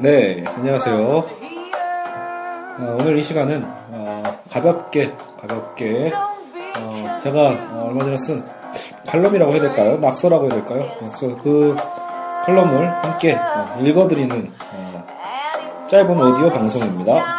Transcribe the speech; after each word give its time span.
네, 0.00 0.44
안녕하세요. 0.46 0.96
어, 2.78 2.96
오늘 3.00 3.18
이 3.18 3.22
시간은 3.22 3.64
어, 3.90 4.22
가볍게 4.48 5.12
가볍게 5.40 6.12
어, 6.78 7.18
제가 7.20 7.48
어, 7.72 7.86
얼마 7.88 8.04
전에 8.04 8.16
쓴 8.16 8.40
칼럼이라고 9.08 9.52
해야 9.52 9.60
될까요? 9.60 9.98
낙서라고 9.98 10.44
해야 10.44 10.54
될까요? 10.54 10.82
어, 10.82 10.96
그래서 11.00 11.36
그 11.42 11.74
칼럼을 12.44 12.88
함께 13.02 13.34
어, 13.34 13.80
읽어드리는 13.82 14.52
어, 14.72 15.06
짧은 15.88 16.16
오디오 16.16 16.48
방송입니다. 16.48 17.37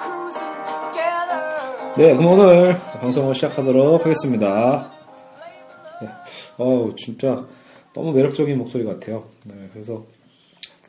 Cruising 0.00 0.64
together. 0.64 1.94
네, 1.96 2.16
그럼 2.16 2.32
오늘 2.32 2.78
방송을 3.00 3.34
시작하도록 3.34 4.00
하겠습니다. 4.04 4.90
네, 6.00 6.08
어우, 6.56 6.94
진짜 6.96 7.46
너무 7.94 8.12
매력적인 8.12 8.56
목소리 8.56 8.84
같아요. 8.84 9.24
네, 9.44 9.54
그래서 9.72 10.04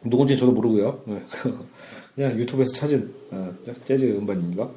누군지 0.03 0.37
저도 0.37 0.51
모르고요. 0.53 1.01
네, 1.05 1.21
그냥 2.15 2.37
유튜브에서 2.37 2.73
찾은 2.73 3.13
어, 3.31 3.53
재즈 3.85 4.05
음반입니다. 4.05 4.69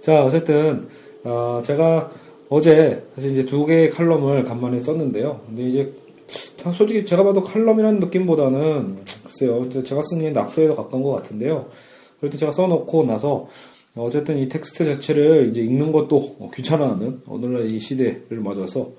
자, 0.00 0.24
어쨌든 0.24 0.88
어, 1.24 1.60
제가 1.64 2.10
어제 2.52 3.02
사실 3.14 3.32
이제 3.32 3.46
두 3.46 3.64
개의 3.64 3.88
칼럼을 3.88 4.44
간만에 4.44 4.78
썼는데요. 4.80 5.40
근데 5.46 5.62
이제 5.62 5.90
참 6.58 6.70
솔직히 6.74 7.02
제가 7.02 7.24
봐도 7.24 7.42
칼럼이라는 7.42 7.98
느낌보다는 7.98 8.98
글쎄요, 9.24 9.70
제가 9.70 10.02
쓰는 10.02 10.34
낙서에도 10.34 10.74
가까운 10.74 11.02
것 11.02 11.12
같은데요. 11.12 11.70
그래도 12.20 12.36
제가 12.36 12.52
써놓고 12.52 13.06
나서 13.06 13.48
어쨌든 13.96 14.36
이 14.36 14.50
텍스트 14.50 14.84
자체를 14.84 15.48
이제 15.50 15.62
읽는 15.62 15.92
것도 15.92 16.36
어, 16.40 16.50
귀찮아하는 16.54 17.22
오늘날 17.26 17.70
이 17.70 17.80
시대를 17.80 18.40
맞아서 18.40 18.92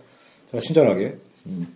제가 0.50 0.60
친절하게 0.60 1.16
음, 1.46 1.68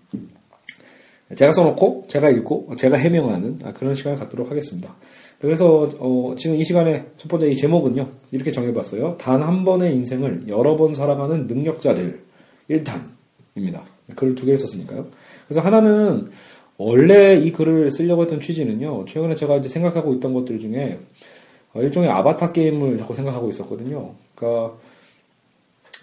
제가 1.35 1.51
써놓고 1.51 2.05
제가 2.09 2.31
읽고 2.31 2.75
제가 2.75 2.97
해명하는 2.97 3.59
아, 3.63 3.71
그런 3.71 3.93
시간을 3.93 4.17
갖도록 4.17 4.49
하겠습니다. 4.49 4.95
그래서 5.39 5.89
어, 5.99 6.33
지금 6.37 6.55
이 6.55 6.63
시간에 6.63 7.05
첫 7.17 7.27
번째 7.27 7.47
이 7.49 7.55
제목은요 7.55 8.07
이렇게 8.31 8.51
정해봤어요. 8.51 9.17
단 9.17 9.41
한 9.41 9.63
번의 9.63 9.93
인생을 9.95 10.45
여러 10.47 10.75
번 10.75 10.93
살아가는 10.95 11.47
능력자들 11.47 12.19
1탄입니다. 12.69 13.81
글을 14.15 14.35
두 14.35 14.45
개를 14.45 14.57
썼으니까요. 14.57 15.07
그래서 15.47 15.61
하나는 15.61 16.29
원래 16.77 17.35
이 17.35 17.51
글을 17.51 17.91
쓰려고 17.91 18.23
했던 18.23 18.41
취지는요. 18.41 19.05
최근에 19.05 19.35
제가 19.35 19.57
이제 19.57 19.69
생각하고 19.69 20.13
있던 20.15 20.33
것들 20.33 20.59
중에 20.59 20.99
어, 21.73 21.81
일종의 21.81 22.09
아바타 22.09 22.51
게임을 22.51 22.97
자꾸 22.97 23.13
생각하고 23.13 23.49
있었거든요. 23.49 24.13
그러니까 24.35 24.75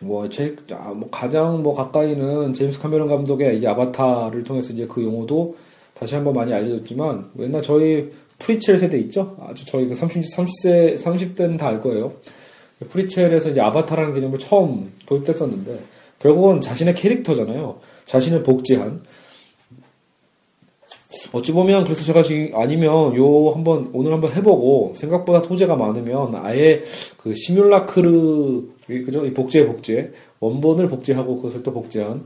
뭐, 0.00 0.28
제, 0.28 0.54
아, 0.72 0.92
뭐 0.92 1.08
가장 1.10 1.62
뭐 1.62 1.74
가까이는 1.74 2.52
제임스 2.52 2.80
카메론 2.80 3.08
감독의 3.08 3.60
이 3.60 3.66
아바타를 3.66 4.44
통해서 4.44 4.72
이제 4.72 4.86
그 4.86 5.02
용어도 5.02 5.56
다시 5.94 6.16
한번 6.16 6.34
많이 6.34 6.52
알려졌지만 6.52 7.30
옛날 7.38 7.62
저희 7.62 8.10
프리첼 8.38 8.78
세대 8.78 8.98
있죠? 8.98 9.36
아주 9.48 9.64
저희 9.66 9.86
그 9.88 9.94
30, 9.94 10.22
30세, 10.22 10.96
30대는 10.98 11.58
다 11.58 11.68
알 11.68 11.80
거예요. 11.80 12.12
프리첼에서 12.88 13.50
이제 13.50 13.60
아바타라는 13.60 14.14
개념을 14.14 14.38
처음 14.38 14.92
도입됐었는데 15.06 15.78
결국은 16.18 16.60
자신의 16.60 16.94
캐릭터잖아요. 16.94 17.80
자신을 18.06 18.42
복제한 18.42 19.00
어찌 21.32 21.52
보면 21.52 21.84
그래서 21.84 22.04
제가 22.04 22.22
지금 22.22 22.50
아니면 22.54 23.16
요 23.16 23.50
한번 23.50 23.90
오늘 23.92 24.12
한번 24.12 24.32
해보고 24.32 24.94
생각보다 24.96 25.40
소재가 25.40 25.74
많으면 25.76 26.34
아예 26.36 26.82
그 27.16 27.34
시뮬라크르 27.34 28.62
그죠 28.86 29.26
이 29.26 29.32
복제 29.32 29.66
복제 29.66 30.12
원본을 30.40 30.88
복제하고 30.88 31.36
그것을 31.36 31.62
또 31.62 31.72
복제한 31.72 32.24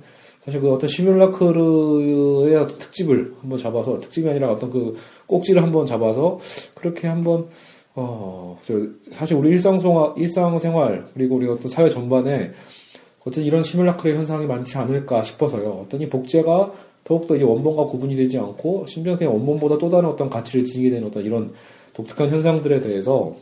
사실 0.49 0.63
그 0.63 0.73
어떤 0.73 0.89
시뮬라크르의 0.89 2.57
어떤 2.57 2.79
특집을 2.79 3.35
한번 3.43 3.59
잡아서 3.59 4.01
특집이 4.01 4.31
아니라 4.31 4.51
어떤 4.51 4.71
그 4.71 4.97
꼭지를 5.27 5.63
한번 5.63 5.85
잡아서 5.85 6.39
그렇게 6.75 7.07
한번 7.07 7.49
어, 7.95 8.59
저 8.63 8.73
사실 9.11 9.37
우리 9.37 9.51
일상생활, 9.51 10.15
일상생활 10.17 11.05
그리고 11.13 11.37
우리 11.37 11.47
어떤 11.47 11.69
사회 11.69 11.91
전반에 11.91 12.53
어떤 13.27 13.45
이런 13.45 13.63
시뮬라크의 13.63 14.15
현상이 14.15 14.47
많지 14.47 14.79
않을까 14.79 15.23
싶어서요. 15.23 15.83
어떤 15.85 16.01
이 16.01 16.09
복제가 16.09 16.73
더욱더 17.05 17.37
이 17.37 17.43
원본과 17.43 17.85
구분이 17.85 18.17
되지 18.17 18.39
않고 18.39 18.87
심지어 18.87 19.19
그냥 19.19 19.35
원본보다 19.35 19.77
또 19.77 19.91
다른 19.91 20.09
어떤 20.09 20.31
가치를 20.31 20.65
지니게 20.65 20.89
되는 20.89 21.09
어떤 21.09 21.27
이런 21.27 21.53
독특한 21.93 22.31
현상들에 22.31 22.81
대해서 22.81 23.35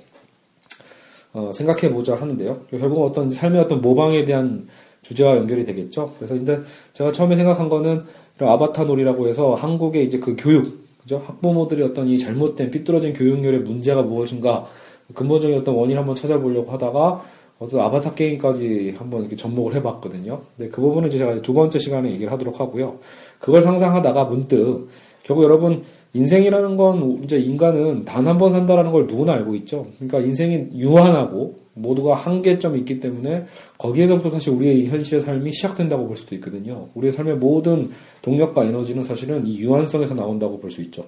어, 1.33 1.53
생각해 1.55 1.93
보자 1.93 2.17
하는데요. 2.17 2.63
결국 2.69 3.05
어떤 3.05 3.31
삶의 3.31 3.61
어떤 3.61 3.81
모방에 3.81 4.25
대한 4.25 4.67
주제와 5.07 5.37
연결이 5.37 5.65
되겠죠. 5.65 6.13
그래서 6.19 6.35
이제 6.35 6.61
제가 6.93 7.13
처음에 7.13 7.37
생각한 7.37 7.69
거는 7.69 8.01
이런 8.37 8.51
아바타 8.51 8.85
놀이라고 8.85 9.29
해서 9.29 9.55
한국의 9.55 10.05
이제 10.07 10.19
그 10.19 10.35
교육, 10.37 10.85
그죠? 11.01 11.23
학부모들이 11.25 11.83
어떤 11.83 12.09
이 12.09 12.19
잘못된 12.19 12.71
삐뚤어진 12.73 13.13
교육열의 13.13 13.61
문제가 13.61 14.03
무엇인가 14.03 14.67
근본적인 15.15 15.57
어떤 15.59 15.77
원인 15.77 15.93
을 15.93 15.99
한번 16.01 16.17
찾아보려고 16.17 16.73
하다가 16.73 17.23
어떤 17.61 17.81
아바타 17.81 18.15
게임까지 18.15 18.97
한번 18.99 19.21
이렇게 19.21 19.37
접목을 19.37 19.75
해봤거든요. 19.77 20.41
근데 20.57 20.71
그 20.71 20.81
부분은 20.81 21.09
이제 21.09 21.19
제가 21.19 21.41
두 21.41 21.55
번째 21.55 21.79
시간에 21.79 22.11
얘기를 22.11 22.31
하도록 22.33 22.59
하고요. 22.59 22.99
그걸 23.39 23.63
상상하다가 23.63 24.25
문득 24.25 24.89
결국 25.23 25.45
여러분 25.45 25.83
인생이라는 26.15 26.77
건 26.77 27.21
이제 27.25 27.39
인간은 27.39 28.05
단 28.05 28.27
한 28.27 28.39
번 28.39 28.51
산다라는 28.51 28.91
걸 28.91 29.07
누구나 29.07 29.35
알고 29.35 29.55
있죠. 29.55 29.87
그러니까 29.99 30.19
인생이 30.19 30.69
유한하고 30.75 31.66
모두가 31.77 32.15
한계점이 32.15 32.79
있기 32.81 33.01
때문에 33.01 33.47
거기에서부터 33.79 34.31
사실 34.31 34.53
우리의 34.53 34.87
현실의 34.87 35.23
삶이 35.23 35.53
시작된다고 35.53 36.09
볼 36.09 36.17
수도 36.17 36.35
있거든요. 36.37 36.89
우리의 36.95 37.13
삶의 37.13 37.37
모든 37.37 37.91
동력과 38.23 38.65
에너지는 38.65 39.05
사실은 39.05 39.47
이 39.47 39.59
유한성에서 39.61 40.15
나온다고 40.15 40.59
볼 40.59 40.71
수 40.71 40.81
있죠. 40.83 41.05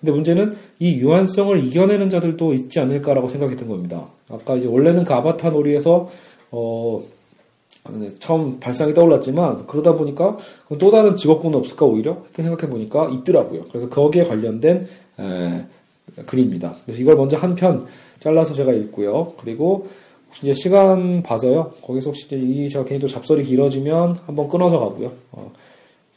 근데 0.00 0.12
문제는 0.12 0.56
이 0.78 0.94
유한성을 0.94 1.62
이겨내는 1.64 2.08
자들도 2.08 2.54
있지 2.54 2.80
않을까라고 2.80 3.28
생각했던 3.28 3.68
겁니다. 3.68 4.06
아까 4.30 4.56
이제 4.56 4.66
원래는 4.66 5.04
그 5.04 5.12
아바타 5.12 5.50
놀이에서 5.50 6.10
어 6.50 7.02
네, 7.90 8.08
처음 8.18 8.58
발상이 8.60 8.94
떠올랐지만 8.94 9.66
그러다 9.66 9.94
보니까 9.94 10.38
또 10.78 10.90
다른 10.90 11.16
직업군은 11.16 11.58
없을까 11.58 11.86
오히려 11.86 12.24
생각해 12.34 12.70
보니까 12.70 13.10
있더라고요. 13.10 13.64
그래서 13.68 13.88
거기에 13.88 14.24
관련된 14.24 14.88
에, 15.18 15.64
글입니다. 16.26 16.76
그래서 16.84 17.00
이걸 17.00 17.16
먼저 17.16 17.36
한 17.36 17.54
편 17.54 17.86
잘라서 18.18 18.54
제가 18.54 18.72
읽고요. 18.72 19.34
그리고 19.40 19.88
혹시 20.26 20.42
이제 20.42 20.54
시간 20.54 21.22
봐서요. 21.22 21.70
거기서 21.82 22.10
혹시 22.10 22.26
이제 22.26 22.36
이 22.36 22.68
제가 22.68 22.84
괜히 22.84 23.00
또 23.00 23.08
잡설이 23.08 23.44
길어지면 23.44 24.16
한번 24.26 24.48
끊어서 24.48 24.78
가고요. 24.78 25.12
어, 25.32 25.52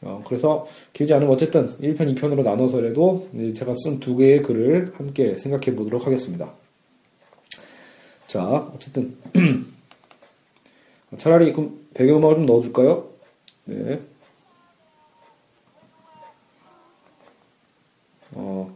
어, 0.01 0.23
그래서 0.27 0.67
길지 0.91 1.13
않으면 1.13 1.33
어쨌든 1.33 1.69
1편, 1.79 2.15
2편으로 2.15 2.43
나눠서라도 2.43 3.29
제가 3.55 3.73
쓴 3.77 3.99
두 3.99 4.17
개의 4.17 4.41
글을 4.41 4.93
함께 4.97 5.37
생각해 5.37 5.75
보도록 5.75 6.05
하겠습니다. 6.05 6.51
자, 8.27 8.69
어쨌든 8.75 9.15
차라리 11.17 11.53
그럼 11.53 11.79
배경음악을 11.93 12.35
좀 12.35 12.45
넣어줄까요? 12.45 13.07
네. 13.65 13.99
어, 18.31 18.73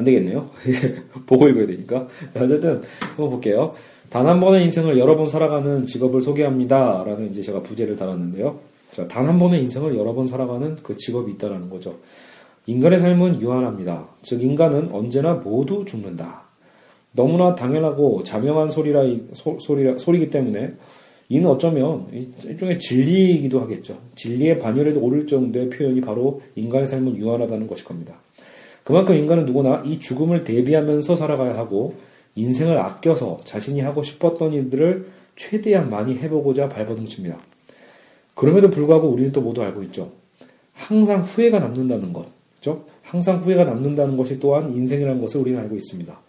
안 0.00 0.04
되겠네요. 0.04 0.50
보고 1.26 1.48
읽어야 1.48 1.66
되니까. 1.66 2.08
자, 2.32 2.42
어쨌든 2.42 2.82
한번 3.00 3.30
볼게요. 3.30 3.74
단 4.10 4.26
한 4.26 4.40
번의 4.40 4.64
인생을 4.64 4.98
여러 4.98 5.16
번 5.16 5.26
살아가는 5.26 5.86
직업을 5.86 6.20
소개합니다. 6.20 7.04
라는 7.06 7.30
이제 7.30 7.42
제가 7.42 7.62
부제를 7.62 7.96
달았는데요. 7.96 8.58
자, 8.90 9.06
단 9.06 9.26
한 9.26 9.38
번의 9.38 9.62
인생을 9.62 9.96
여러 9.96 10.12
번 10.12 10.26
살아가는 10.26 10.76
그 10.82 10.96
직업이 10.96 11.30
있다라는 11.32 11.70
거죠. 11.70 11.98
인간의 12.66 12.98
삶은 12.98 13.40
유한합니다. 13.40 14.08
즉, 14.22 14.42
인간은 14.42 14.92
언제나 14.92 15.34
모두 15.34 15.84
죽는다. 15.84 16.42
너무나 17.12 17.54
당연하고 17.54 18.22
자명한 18.24 18.70
소리라 18.70 19.02
소, 19.32 19.58
소리라 19.60 19.98
소리기 19.98 20.30
때문에 20.30 20.74
이는 21.28 21.48
어쩌면 21.48 22.08
일종의 22.44 22.78
진리이기도 22.80 23.60
하겠죠. 23.60 23.96
진리의 24.16 24.58
반열에도 24.58 25.00
오를 25.00 25.26
정도의 25.26 25.70
표현이 25.70 26.00
바로 26.00 26.40
인간의 26.56 26.88
삶은 26.88 27.16
유한하다는 27.16 27.68
것일 27.68 27.84
겁니다. 27.84 28.14
그만큼 28.90 29.14
인간은 29.14 29.46
누구나 29.46 29.80
이 29.86 30.00
죽음을 30.00 30.42
대비하면서 30.42 31.14
살아가야 31.14 31.56
하고 31.56 31.94
인생을 32.34 32.76
아껴서 32.76 33.40
자신이 33.44 33.80
하고 33.82 34.02
싶었던 34.02 34.52
일들을 34.52 35.08
최대한 35.36 35.88
많이 35.88 36.18
해보고자 36.18 36.68
발버둥칩니다. 36.68 37.38
그럼에도 38.34 38.68
불구하고 38.68 39.06
우리는 39.08 39.30
또 39.30 39.42
모두 39.42 39.62
알고 39.62 39.84
있죠. 39.84 40.10
항상 40.72 41.20
후회가 41.20 41.60
남는다는 41.60 42.12
것, 42.12 42.26
그죠? 42.56 42.84
항상 43.02 43.36
후회가 43.36 43.62
남는다는 43.62 44.16
것이 44.16 44.40
또한 44.40 44.74
인생이라는 44.74 45.20
것을 45.20 45.40
우리는 45.40 45.60
알고 45.60 45.76
있습니다. 45.76 46.20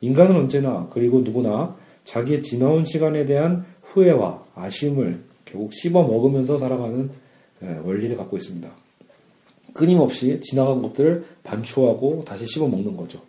인간은 0.00 0.34
언제나 0.34 0.88
그리고 0.90 1.20
누구나 1.20 1.76
자기의 2.02 2.42
지나온 2.42 2.84
시간에 2.84 3.24
대한 3.24 3.64
후회와 3.82 4.46
아쉬움을 4.56 5.20
결국 5.44 5.72
씹어 5.72 6.02
먹으면서 6.02 6.58
살아가는 6.58 7.08
예, 7.62 7.78
원리를 7.84 8.16
갖고 8.16 8.36
있습니다. 8.36 8.68
끊임없이 9.72 10.40
지나간 10.40 10.82
것들을 10.82 11.24
반추하고 11.42 12.22
다시 12.24 12.46
씹어 12.46 12.66
먹는 12.68 12.96
거죠. 12.96 13.20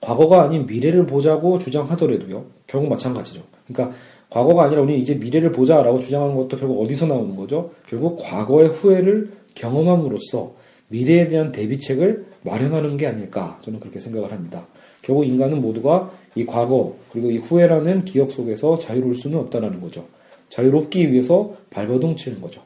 과거가 0.00 0.42
아닌 0.42 0.66
미래를 0.66 1.06
보자고 1.06 1.58
주장하더라도요. 1.58 2.44
결국 2.66 2.88
마찬가지죠. 2.88 3.42
그러니까 3.66 3.96
과거가 4.30 4.64
아니라 4.64 4.82
우리 4.82 4.98
이제 4.98 5.14
미래를 5.14 5.52
보자라고 5.52 6.00
주장하는 6.00 6.34
것도 6.34 6.56
결국 6.56 6.82
어디서 6.82 7.06
나오는 7.06 7.36
거죠? 7.36 7.70
결국 7.88 8.18
과거의 8.22 8.68
후회를 8.68 9.30
경험함으로써 9.54 10.54
미래에 10.88 11.28
대한 11.28 11.52
대비책을 11.52 12.26
마련하는 12.42 12.96
게 12.96 13.06
아닐까 13.06 13.58
저는 13.62 13.78
그렇게 13.78 14.00
생각을 14.00 14.32
합니다. 14.32 14.66
결국 15.02 15.24
인간은 15.26 15.60
모두가 15.60 16.10
이 16.34 16.46
과거 16.46 16.96
그리고 17.12 17.30
이 17.30 17.38
후회라는 17.38 18.04
기억 18.04 18.30
속에서 18.30 18.78
자유로울 18.78 19.14
수는 19.14 19.38
없다는 19.38 19.80
거죠. 19.80 20.06
자유롭기 20.48 21.12
위해서 21.12 21.54
발버둥 21.70 22.16
치는 22.16 22.40
거죠. 22.40 22.62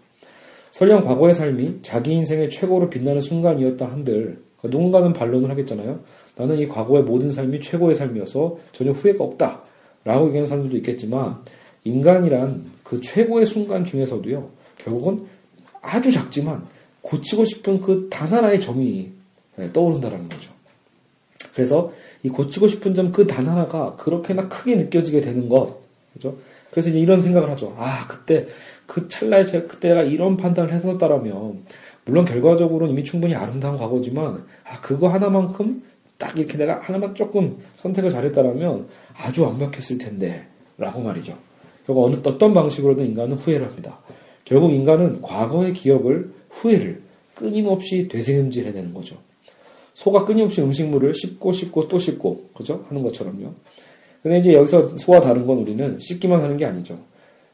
설령 0.77 1.07
과거의 1.07 1.33
삶이 1.33 1.79
자기 1.81 2.13
인생의 2.13 2.51
최고로 2.51 2.91
빛나는 2.91 3.23
순간이었다 3.23 3.87
한들 3.91 4.43
그러니까 4.59 4.79
누군가는 4.79 5.11
반론을 5.15 5.49
하겠잖아요. 5.49 6.01
나는 6.37 6.59
이 6.59 6.69
과거의 6.69 7.03
모든 7.03 7.31
삶이 7.31 7.61
최고의 7.63 7.95
삶이어서 7.95 8.59
전혀 8.73 8.91
후회가 8.93 9.25
없다. 9.25 9.63
라고 10.05 10.27
얘기하는 10.27 10.47
사람들도 10.47 10.77
있겠지만 10.77 11.39
인간이란 11.85 12.67
그 12.85 13.01
최고의 13.01 13.47
순간 13.47 13.87
중에서도요. 13.87 14.51
결국은 14.77 15.25
아주 15.81 16.11
작지만 16.13 16.67
고치고 17.01 17.47
싶은 17.47 17.81
그 17.81 18.11
단 18.11 18.29
하나의 18.29 18.61
점이 18.61 19.13
네, 19.57 19.73
떠오른다라는 19.73 20.29
거죠. 20.29 20.51
그래서 21.55 21.91
이 22.23 22.29
고치고 22.29 22.69
싶은 22.69 22.95
점 22.95 23.13
그 23.13 23.27
단 23.27 23.47
하나가 23.47 23.97
그렇게나 23.97 24.49
크게 24.49 24.77
느껴지게 24.77 25.23
되는 25.23 25.49
것. 25.49 25.79
그죠? 26.13 26.37
그래서 26.71 26.91
이제 26.91 26.99
이런 26.99 27.23
생각을 27.23 27.49
하죠. 27.53 27.75
아, 27.79 28.07
그때, 28.07 28.47
그 28.87 29.09
찰나에 29.09 29.45
제가 29.45 29.67
그때 29.67 29.89
내가 29.89 30.03
이런 30.03 30.37
판단을 30.37 30.73
했었다라면, 30.73 31.65
물론 32.05 32.25
결과적으로는 32.25 32.93
이미 32.93 33.05
충분히 33.05 33.35
아름다운 33.35 33.77
과거지만, 33.77 34.45
아, 34.65 34.81
그거 34.81 35.09
하나만큼 35.09 35.83
딱 36.19 36.39
이렇게 36.39 36.57
내가 36.57 36.81
하나만 36.81 37.15
조금 37.15 37.59
선택을 37.75 38.11
잘했다라면 38.11 38.89
아주 39.17 39.43
완벽했을 39.43 39.99
텐데, 39.99 40.47
라고 40.79 41.01
말이죠. 41.01 41.37
결국 41.87 42.05
어느, 42.05 42.17
어떤 42.25 42.53
방식으로든 42.53 43.07
인간은 43.07 43.37
후회를 43.37 43.67
합니다. 43.67 43.99
결국 44.45 44.73
인간은 44.73 45.23
과거의 45.23 45.73
기억을, 45.73 46.33
후회를 46.51 47.03
끊임없이 47.35 48.09
되새김질 48.09 48.67
해내는 48.67 48.95
거죠. 48.95 49.17
소가 49.95 50.25
끊임없이 50.25 50.61
음식물을 50.63 51.15
씹고 51.15 51.53
씹고 51.53 51.89
또 51.89 51.99
씹고 51.99 52.51
그죠 52.55 52.85
하는 52.89 53.03
것처럼요. 53.03 53.53
근데 54.23 54.39
이제 54.39 54.53
여기서 54.53 54.99
소와 54.99 55.21
다른 55.21 55.47
건 55.47 55.59
우리는 55.59 55.99
씹기만 55.99 56.43
하는 56.43 56.57
게 56.57 56.65
아니죠. 56.65 56.99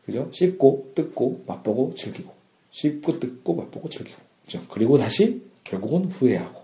그죠? 0.04 0.28
씹고 0.32 0.92
뜯고 0.94 1.44
맛보고 1.46 1.94
즐기고 1.96 2.32
씹고 2.70 3.20
뜯고 3.20 3.54
맛보고 3.54 3.88
즐기고 3.88 4.18
그죠? 4.44 4.60
그리고 4.70 4.98
다시 4.98 5.42
결국은 5.64 6.06
후회하고. 6.06 6.62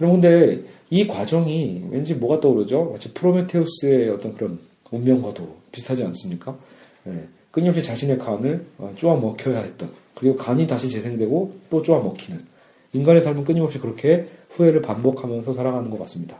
여러분 0.00 0.20
근데 0.20 0.62
이 0.90 1.06
과정이 1.06 1.86
왠지 1.90 2.14
뭐가 2.14 2.40
떠오르죠? 2.40 2.90
마치 2.92 3.12
프로메테우스의 3.12 4.10
어떤 4.10 4.34
그런 4.34 4.58
운명과도 4.90 5.56
비슷하지 5.72 6.04
않습니까? 6.04 6.56
네. 7.04 7.28
끊임없이 7.50 7.82
자신의 7.82 8.18
간을 8.18 8.64
쪼아 8.96 9.16
먹혀야 9.20 9.60
했던 9.60 9.90
그리고 10.14 10.36
간이 10.36 10.66
다시 10.66 10.88
재생되고 10.88 11.54
또 11.70 11.82
쪼아 11.82 12.02
먹히는 12.02 12.44
인간의 12.92 13.20
삶은 13.20 13.44
끊임없이 13.44 13.78
그렇게 13.78 14.28
후회를 14.50 14.82
반복하면서 14.82 15.52
살아가는 15.52 15.90
것 15.90 15.98
같습니다. 16.00 16.38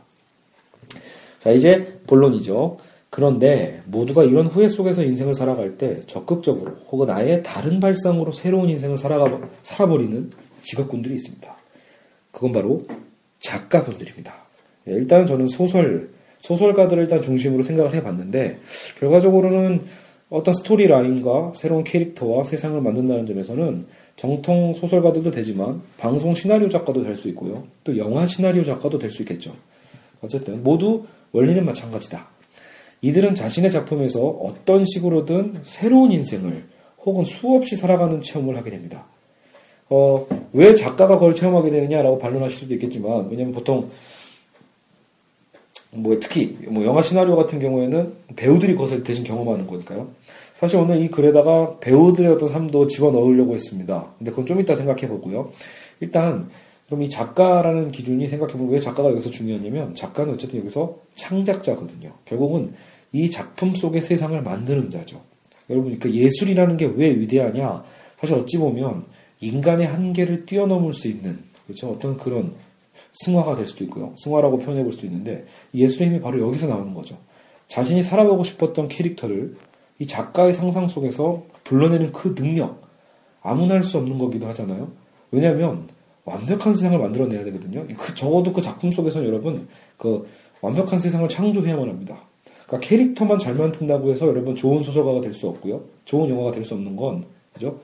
자, 1.39 1.51
이제 1.51 1.99
본론이죠. 2.07 2.79
그런데 3.15 3.81
모두가 3.85 4.25
이런 4.25 4.47
후회 4.47 4.67
속에서 4.67 5.05
인생을 5.05 5.35
살아갈 5.35 5.79
때 5.79 6.01
적극적으로 6.09 6.73
혹은 6.91 7.09
아예 7.11 7.41
다른 7.45 7.79
발상으로 7.79 8.33
새로운 8.33 8.69
인생을 8.71 8.99
살아가, 8.99 9.41
살아버리는 9.63 10.33
직업군들이 10.65 11.15
있습니다. 11.15 11.57
그건 12.33 12.51
바로 12.51 12.85
작가분들입니다. 13.39 14.35
예, 14.89 14.95
일단은 14.95 15.29
저는 15.29 15.47
소설, 15.47 16.11
소설가들을 16.41 17.05
일단 17.05 17.23
중심으로 17.23 17.63
생각을 17.63 17.95
해봤는데, 17.95 18.59
결과적으로는 18.99 19.83
어떤 20.29 20.53
스토리 20.53 20.89
라인과 20.89 21.53
새로운 21.55 21.85
캐릭터와 21.85 22.43
세상을 22.43 22.81
만든다는 22.81 23.27
점에서는 23.27 23.87
정통 24.17 24.75
소설가들도 24.75 25.31
되지만 25.31 25.83
방송 25.99 26.35
시나리오 26.35 26.69
작가도 26.69 27.05
될 27.05 27.15
수 27.15 27.29
있고요. 27.29 27.63
또 27.85 27.97
영화 27.97 28.27
시나리오 28.27 28.65
작가도 28.65 28.99
될 28.99 29.13
수 29.13 29.23
있겠죠. 29.23 29.53
어쨌든 30.21 30.65
모두 30.65 31.05
원리는 31.31 31.65
마찬가지다. 31.65 32.34
이들은 33.05 33.35
자신의 33.35 33.71
작품에서 33.71 34.27
어떤 34.27 34.87
식으로든 34.87 35.61
새로운 35.63 36.11
인생을 36.11 36.65
혹은 37.05 37.25
수없이 37.25 37.77
살아가는 37.77 38.23
체험을 38.23 38.57
하게 38.57 38.71
됩니다. 38.71 39.05
어, 39.91 40.27
왜 40.55 40.75
작가가 40.75 41.19
그걸 41.19 41.35
체험하게 41.35 41.71
되느냐라고 41.71 42.19
반론하실 42.19 42.61
수도 42.61 42.75
있겠지만, 42.75 43.29
왜냐면 43.31 43.53
보통, 43.53 43.91
뭐, 45.91 46.19
특히, 46.19 46.57
뭐, 46.69 46.83
영화 46.87 47.03
시나리오 47.03 47.37
같은 47.37 47.61
경우에는 47.61 48.15
배우들이 48.37 48.73
그것을 48.73 49.05
대신 49.05 49.23
경험하는 49.23 49.67
거니까요. 49.67 50.09
사실 50.55 50.79
오늘 50.79 50.97
이 51.03 51.09
글에다가 51.09 51.79
배우들의 51.81 52.33
어떤 52.33 52.49
삶도 52.49 52.87
집어 52.87 53.11
넣으려고 53.11 53.55
했습니다. 53.55 54.13
근데 54.17 54.31
그건 54.31 54.47
좀 54.47 54.61
이따 54.61 54.75
생각해 54.75 55.09
보고요. 55.09 55.53
일단 56.01 56.49
그럼 56.87 57.03
이 57.03 57.11
작가라는 57.11 57.91
기준이 57.91 58.29
생각해보면 58.29 58.73
왜 58.73 58.81
작가가 58.81 59.11
여기서 59.11 59.31
중요하냐면 59.31 59.95
작가는 59.95 60.33
어쨌든 60.33 60.61
여기서 60.61 60.97
창작자거든요. 61.17 62.13
결국은 62.25 62.73
이 63.15 63.31
작품 63.31 63.77
속의 63.77 64.03
세상을 64.03 64.43
만드는 64.43 64.91
자죠. 64.91 65.21
여러분, 65.71 65.97
그러니까 65.97 66.21
예술이라는 66.21 66.77
게 66.77 66.87
왜 66.87 67.11
위대하냐? 67.11 67.85
사실 68.17 68.35
어찌 68.37 68.59
보면 68.59 69.05
인간의 69.41 69.87
한계를 69.87 70.47
뛰어넘을 70.47 70.93
수 70.93 71.07
있는 71.07 71.39
그렇죠 71.65 71.91
어떤 71.91 72.17
그런 72.17 72.53
승화가 73.13 73.55
될 73.55 73.67
수도 73.67 73.85
있고요. 73.85 74.13
승화라고 74.17 74.59
표현해 74.59 74.83
볼 74.83 74.93
수도 74.93 75.07
있는데 75.07 75.47
예술의 75.73 76.09
힘이 76.09 76.21
바로 76.21 76.41
여기서 76.41 76.67
나오는 76.67 76.93
거죠. 76.93 77.17
자신이 77.69 78.03
살아보고 78.03 78.43
싶었던 78.43 78.89
캐릭터를 78.89 79.57
이 80.01 80.07
작가의 80.09 80.53
상상 80.53 80.89
속에서 80.89 81.45
불러내는 81.63 82.13
그 82.13 82.35
능력 82.35 82.83
아무나 83.43 83.75
할 83.75 83.85
수 83.85 83.99
없는 83.99 84.19
거기도 84.19 84.49
하잖아요. 84.49 84.91
왜냐하면 85.31 85.87
완벽한 86.25 86.75
세상을 86.75 86.99
만들어내야 86.99 87.45
되거든요. 87.45 87.87
그 87.97 88.15
적어도 88.17 88.53
그 88.53 88.61
작품 88.61 88.91
속에서 88.93 89.25
여러분 89.25 89.69
그 89.99 90.27
완벽한 90.63 90.99
세상을 90.99 91.29
창조해야만 91.29 91.89
합니다. 91.89 92.19
그러니까 92.67 92.89
캐릭터만 92.89 93.39
잘 93.39 93.55
만든다고 93.55 94.11
해서 94.11 94.27
여러분 94.27 94.57
좋은 94.57 94.83
소설가가 94.83 95.21
될 95.21 95.35
수 95.35 95.49
없고요. 95.49 95.83
좋은 96.05 96.31
영화가 96.31 96.53
될 96.53 96.65
수 96.65 96.75
없는 96.75 96.97
건 96.97 97.25
그죠? 97.53 97.81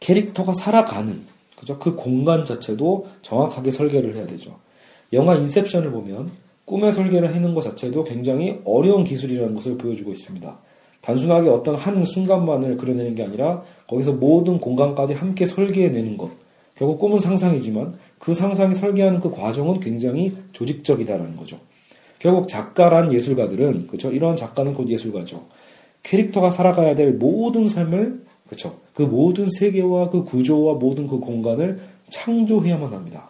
캐릭터가 0.00 0.52
살아가는 0.54 1.20
그죠? 1.58 1.78
그 1.78 1.94
공간 1.94 2.44
자체도 2.44 3.06
정확하게 3.22 3.70
설계를 3.70 4.14
해야 4.14 4.26
되죠. 4.26 4.56
영화 5.12 5.34
인셉션을 5.34 5.90
보면 5.90 6.30
꿈의 6.64 6.92
설계를 6.92 7.34
해는 7.34 7.54
것 7.54 7.62
자체도 7.62 8.04
굉장히 8.04 8.60
어려운 8.64 9.04
기술이라는 9.04 9.54
것을 9.54 9.78
보여주고 9.78 10.12
있습니다. 10.12 10.58
단순하게 11.00 11.48
어떤 11.48 11.76
한 11.76 12.04
순간만을 12.04 12.76
그려내는 12.76 13.14
게 13.14 13.22
아니라 13.22 13.62
거기서 13.86 14.12
모든 14.12 14.58
공간까지 14.58 15.14
함께 15.14 15.46
설계해내는 15.46 16.16
것. 16.16 16.30
결국 16.76 16.98
꿈은 16.98 17.20
상상이지만 17.20 17.96
그 18.18 18.34
상상이 18.34 18.74
설계하는 18.74 19.20
그 19.20 19.30
과정은 19.30 19.80
굉장히 19.80 20.36
조직적이다라는 20.52 21.36
거죠. 21.36 21.58
결국 22.18 22.48
작가란 22.48 23.12
예술가들은 23.12 23.88
그렇죠. 23.88 24.10
이런 24.10 24.36
작가는 24.36 24.72
곧 24.74 24.88
예술가죠. 24.88 25.44
캐릭터가 26.02 26.50
살아가야 26.50 26.94
될 26.94 27.12
모든 27.12 27.68
삶을 27.68 28.24
그렇죠. 28.46 28.78
그 28.94 29.02
모든 29.02 29.46
세계와 29.50 30.10
그 30.10 30.24
구조와 30.24 30.74
모든 30.74 31.06
그 31.08 31.18
공간을 31.18 31.80
창조해야만 32.10 32.92
합니다. 32.92 33.28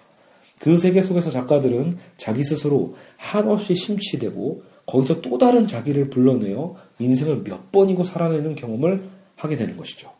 그 0.61 0.78
세계 0.78 1.02
속에서 1.02 1.31
작가들은 1.31 1.99
자기 2.16 2.45
스스로 2.45 2.95
한없이 3.16 3.75
심취되고 3.75 4.62
거기서 4.87 5.21
또 5.21 5.38
다른 5.38 5.66
자기를 5.66 6.11
불러내어 6.11 6.76
인생을 6.99 7.43
몇 7.45 7.73
번이고 7.73 8.05
살아내는 8.05 8.55
경험을 8.55 9.02
하게 9.35 9.57
되는 9.57 9.76
것이죠. 9.76 10.11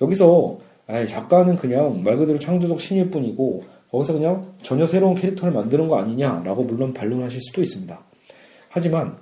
여기서 0.00 0.58
작가는 1.08 1.56
그냥 1.56 2.02
말 2.02 2.16
그대로 2.16 2.38
창조적 2.38 2.80
신일 2.80 3.10
뿐이고 3.10 3.64
거기서 3.90 4.14
그냥 4.14 4.54
전혀 4.62 4.86
새로운 4.86 5.14
캐릭터를 5.14 5.52
만드는 5.52 5.88
거 5.88 5.98
아니냐라고 5.98 6.64
물론 6.64 6.94
반론하실 6.94 7.40
수도 7.40 7.62
있습니다. 7.62 7.98
하지만 8.68 9.16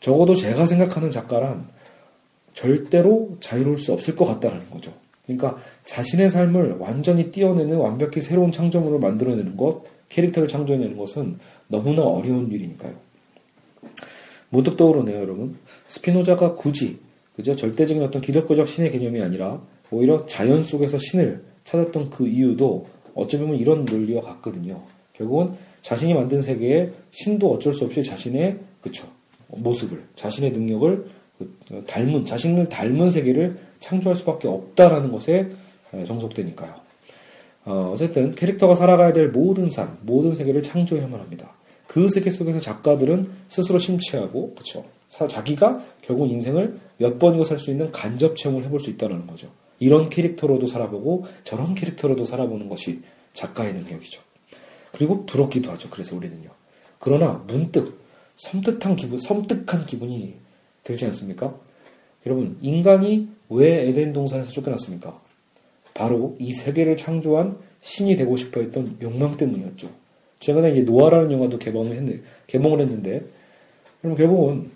적어도 0.00 0.34
제가 0.34 0.66
생각하는 0.66 1.10
작가란 1.10 1.66
절대로 2.52 3.36
자유로울 3.40 3.78
수 3.78 3.92
없을 3.92 4.14
것 4.14 4.24
같다라는 4.26 4.70
거죠. 4.70 4.92
그러니까 5.26 5.56
자신의 5.84 6.30
삶을 6.30 6.76
완전히 6.78 7.30
띄어내는 7.30 7.76
완벽히 7.76 8.20
새로운 8.20 8.52
창조물을 8.52 8.98
만들어내는 9.00 9.56
것, 9.56 9.82
캐릭터를 10.10 10.48
창조해내는 10.48 10.96
것은 10.96 11.38
너무나 11.66 12.02
어려운 12.02 12.50
일이니까요. 12.52 12.92
문득 14.50 14.76
떠오르네요, 14.76 15.20
여러분. 15.20 15.56
스피노자가 15.88 16.54
굳이 16.54 16.98
그저 17.34 17.56
절대적인 17.56 18.02
어떤 18.02 18.22
기독교적 18.22 18.68
신의 18.68 18.92
개념이 18.92 19.20
아니라 19.20 19.60
오히려 19.90 20.24
자연 20.26 20.62
속에서 20.62 20.98
신을 20.98 21.42
찾았던 21.64 22.10
그 22.10 22.28
이유도 22.28 22.86
어찌 23.14 23.38
보면 23.38 23.56
이런 23.56 23.84
논리와 23.84 24.20
같거든요. 24.22 24.82
결국은 25.12 25.54
자신이 25.82 26.14
만든 26.14 26.42
세계에 26.42 26.90
신도 27.10 27.52
어쩔 27.52 27.74
수 27.74 27.84
없이 27.84 28.02
자신의 28.02 28.58
그쵸 28.80 29.06
모습을 29.48 30.02
자신의 30.16 30.52
능력을 30.52 31.06
그, 31.38 31.84
닮은 31.86 32.24
자신을 32.24 32.68
닮은 32.68 33.10
세계를 33.10 33.58
창조할 33.80 34.16
수밖에 34.16 34.48
없다라는 34.48 35.12
것에 35.12 35.50
정속되니까요. 36.06 36.74
어, 37.66 37.90
어쨌든 37.94 38.34
캐릭터가 38.34 38.74
살아가야 38.74 39.12
될 39.12 39.28
모든 39.28 39.70
삶, 39.70 39.98
모든 40.02 40.32
세계를 40.32 40.62
창조해야만 40.62 41.20
합니다. 41.20 41.52
그 41.86 42.08
세계 42.08 42.30
속에서 42.30 42.58
작가들은 42.58 43.28
스스로 43.48 43.78
심취하고 43.78 44.54
그쵸 44.54 44.84
자기가 45.08 45.84
결국 46.02 46.30
인생을 46.30 46.78
몇 46.98 47.18
번이고 47.18 47.44
살 47.44 47.58
수 47.58 47.70
있는 47.70 47.92
간접 47.92 48.36
체험을 48.36 48.64
해볼 48.64 48.80
수 48.80 48.90
있다는 48.90 49.26
거죠. 49.26 49.48
이런 49.78 50.08
캐릭터로도 50.08 50.66
살아보고 50.66 51.26
저런 51.44 51.74
캐릭터로도 51.74 52.24
살아보는 52.24 52.68
것이 52.68 53.02
작가의 53.32 53.74
능력이죠. 53.74 54.22
그리고 54.92 55.26
부럽기도 55.26 55.70
하죠. 55.72 55.90
그래서 55.90 56.16
우리는요. 56.16 56.50
그러나 56.98 57.44
문득 57.46 58.00
섬뜩한 58.36 58.96
기분, 58.96 59.18
섬뜩한 59.18 59.86
기분이 59.86 60.34
들지 60.82 61.04
않습니까? 61.06 61.54
여러분, 62.26 62.56
인간이 62.62 63.28
왜 63.48 63.88
에덴 63.88 64.12
동산에서 64.12 64.52
쫓겨났습니까? 64.52 65.20
바로 65.92 66.36
이 66.38 66.52
세계를 66.52 66.96
창조한 66.96 67.58
신이 67.80 68.16
되고 68.16 68.36
싶어 68.36 68.60
했던 68.60 68.96
욕망 69.02 69.36
때문이었죠. 69.36 69.88
최근에 70.40 70.72
이제 70.72 70.82
노아라는 70.82 71.32
영화도 71.32 71.58
개봉을 71.58 71.92
했는데, 71.92 72.22
개봉을 72.46 72.80
했는데, 72.80 73.24
그럼 74.00 74.16
결국은 74.16 74.70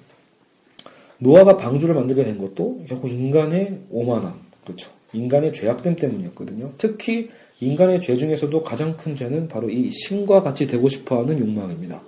노아가 1.18 1.56
방주를 1.56 1.94
만들게 1.94 2.24
된 2.24 2.38
것도 2.38 2.84
결국 2.88 3.10
인간의 3.10 3.80
오만함, 3.90 4.34
그렇죠. 4.68 4.90
인간의 5.14 5.54
죄악됨 5.54 5.96
때문이었거든요. 5.96 6.72
특히 6.76 7.30
인간의 7.60 8.02
죄 8.02 8.18
중에서도 8.18 8.62
가장 8.62 8.96
큰 8.98 9.16
죄는 9.16 9.48
바로 9.48 9.70
이 9.70 9.90
신과 9.90 10.42
같이 10.42 10.66
되고 10.66 10.88
싶어 10.88 11.22
하는 11.22 11.38
욕망입니다. 11.38 12.02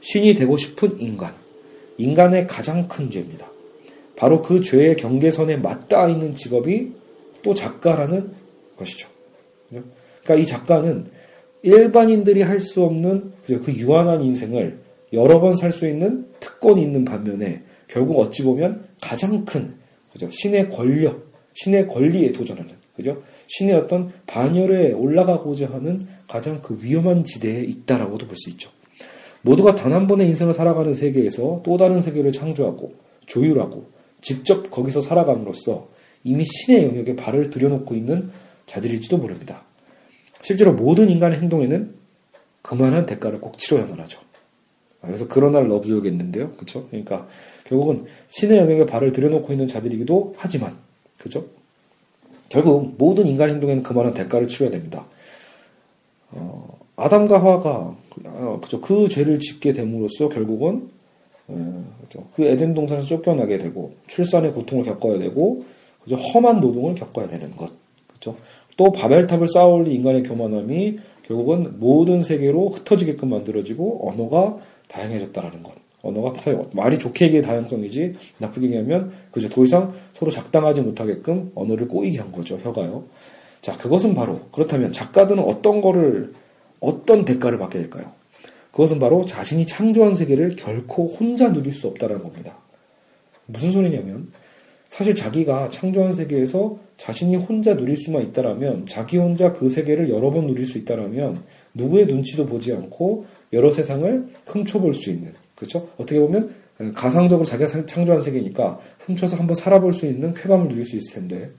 신이 0.00 0.34
되고 0.34 0.56
싶은 0.56 0.98
인간. 1.00 1.34
인간의 1.98 2.46
가장 2.46 2.88
큰 2.88 3.10
죄입니다. 3.10 3.50
바로 4.16 4.40
그 4.40 4.62
죄의 4.62 4.96
경계선에 4.96 5.58
맞닿아 5.58 6.08
있는 6.08 6.34
직업이 6.34 6.92
또 7.42 7.54
작가라는 7.54 8.32
것이죠. 8.76 9.08
그러니까 9.68 10.34
이 10.36 10.46
작가는 10.46 11.06
일반인들이 11.62 12.42
할 12.42 12.58
수 12.58 12.82
없는 12.82 13.32
그 13.46 13.72
유한한 13.74 14.22
인생을 14.22 14.78
여러 15.12 15.40
번 15.40 15.54
살 15.54 15.72
수 15.72 15.86
있는 15.86 16.26
특권이 16.40 16.82
있는 16.82 17.04
반면에 17.04 17.62
결국 17.88 18.18
어찌 18.18 18.42
보면 18.42 18.86
가장 19.00 19.44
큰? 19.44 19.74
신의 20.30 20.70
권력, 20.70 21.31
신의 21.54 21.88
권리에 21.88 22.32
도전하는 22.32 22.70
그죠? 22.96 23.22
신의 23.46 23.74
어떤 23.76 24.12
반열에 24.26 24.92
올라가고자 24.92 25.70
하는 25.72 26.06
가장 26.28 26.60
그 26.62 26.78
위험한 26.80 27.24
지대에 27.24 27.62
있다라고도 27.62 28.26
볼 28.26 28.36
수 28.36 28.50
있죠. 28.50 28.70
모두가 29.42 29.74
단 29.74 29.92
한 29.92 30.06
번의 30.06 30.28
인생을 30.28 30.54
살아가는 30.54 30.94
세계에서 30.94 31.62
또 31.64 31.76
다른 31.76 32.00
세계를 32.00 32.32
창조하고 32.32 32.94
조율하고 33.26 33.86
직접 34.20 34.70
거기서 34.70 35.00
살아감으로써 35.00 35.88
이미 36.24 36.44
신의 36.44 36.84
영역에 36.84 37.16
발을 37.16 37.50
들여놓고 37.50 37.94
있는 37.94 38.30
자들일지도 38.66 39.18
모릅니다. 39.18 39.64
실제로 40.40 40.72
모든 40.72 41.08
인간의 41.08 41.40
행동에는 41.40 41.94
그만한 42.62 43.06
대가를 43.06 43.40
꼭 43.40 43.58
치러야만 43.58 43.98
하죠. 44.00 44.20
아, 45.00 45.08
그래서 45.08 45.26
그런 45.26 45.52
날 45.52 45.68
러브조겠는데요. 45.68 46.52
그렇죠? 46.52 46.86
그러니까 46.88 47.26
결국은 47.64 48.06
신의 48.28 48.58
영역에 48.58 48.86
발을 48.86 49.12
들여놓고 49.12 49.52
있는 49.52 49.66
자들이기도 49.66 50.34
하지만 50.36 50.76
그죠? 51.22 51.44
결국 52.48 52.94
모든 52.98 53.26
인간 53.26 53.48
행동에는 53.48 53.82
그만한 53.82 54.12
대가를 54.12 54.48
치러야 54.48 54.70
됩니다. 54.70 55.06
어, 56.32 56.78
아담과 56.96 57.40
하와가 57.40 57.96
어, 58.24 58.60
그죠? 58.62 58.80
그 58.80 59.08
죄를 59.08 59.38
짓게 59.38 59.72
됨으로써 59.72 60.28
결국은 60.28 60.90
어? 61.48 61.84
그 62.34 62.44
에덴 62.44 62.74
동산에서 62.74 63.06
쫓겨나게 63.06 63.58
되고 63.58 63.92
출산의 64.06 64.52
고통을 64.52 64.84
겪어야 64.84 65.18
되고 65.18 65.64
그죠? 66.02 66.16
험한 66.16 66.60
노동을 66.60 66.94
겪어야 66.94 67.28
되는 67.28 67.56
것. 67.56 67.70
그죠? 68.12 68.36
또 68.76 68.90
바벨탑을 68.90 69.48
쌓아올린 69.48 69.94
인간의 69.94 70.24
교만함이 70.24 70.98
결국은 71.26 71.78
모든 71.78 72.22
세계로 72.22 72.70
흩어지게끔 72.70 73.30
만들어지고 73.30 74.08
언어가 74.08 74.58
다양해졌다라는 74.88 75.62
것. 75.62 75.81
언어가 76.02 76.34
말이 76.74 76.98
좋게 76.98 77.26
얘기해 77.26 77.42
다양성이지 77.42 78.14
나쁘게 78.38 78.66
얘기하면 78.66 79.12
그저 79.30 79.48
더 79.48 79.64
이상 79.64 79.94
서로 80.12 80.30
작당하지 80.30 80.80
못하게끔 80.82 81.52
언어를 81.54 81.88
꼬이게 81.88 82.18
한 82.18 82.32
거죠 82.32 82.58
혀가요. 82.62 83.04
자 83.60 83.76
그것은 83.78 84.14
바로 84.14 84.40
그렇다면 84.50 84.92
작가들은 84.92 85.42
어떤 85.44 85.80
거를 85.80 86.32
어떤 86.80 87.24
대가를 87.24 87.58
받게 87.58 87.78
될까요? 87.78 88.10
그것은 88.72 88.98
바로 88.98 89.24
자신이 89.24 89.66
창조한 89.66 90.16
세계를 90.16 90.56
결코 90.56 91.06
혼자 91.06 91.52
누릴 91.52 91.72
수 91.72 91.86
없다라는 91.88 92.22
겁니다. 92.24 92.56
무슨 93.46 93.70
소리냐면 93.70 94.32
사실 94.88 95.14
자기가 95.14 95.70
창조한 95.70 96.12
세계에서 96.12 96.78
자신이 96.96 97.36
혼자 97.36 97.74
누릴 97.76 97.96
수만 97.96 98.22
있다라면 98.24 98.86
자기 98.86 99.18
혼자 99.18 99.52
그 99.52 99.68
세계를 99.68 100.10
여러 100.10 100.30
번 100.30 100.46
누릴 100.46 100.66
수 100.66 100.78
있다라면 100.78 101.42
누구의 101.74 102.06
눈치도 102.06 102.46
보지 102.46 102.72
않고 102.72 103.26
여러 103.52 103.70
세상을 103.70 104.28
훔쳐볼 104.46 104.94
수 104.94 105.10
있는 105.10 105.32
그렇죠? 105.62 105.88
어떻게 105.96 106.18
보면 106.18 106.54
가상적으로 106.94 107.46
자기가 107.46 107.86
창조한 107.86 108.20
세계니까 108.20 108.80
훔쳐서 109.06 109.36
한번 109.36 109.54
살아볼 109.54 109.92
수 109.92 110.06
있는 110.06 110.34
쾌감을 110.34 110.68
누릴 110.68 110.84
수 110.84 110.96
있을 110.96 111.14
텐데 111.14 111.50